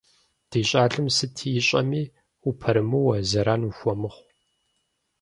Ди 0.49 0.61
щӏалэм 0.69 1.07
сыт 1.15 1.35
ищӏэми 1.57 2.03
упэрымыуэ, 2.47 3.15
зэран 3.29 3.61
ухуэмыхъу. 3.69 4.27